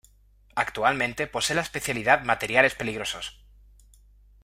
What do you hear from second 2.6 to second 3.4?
Peligrosos.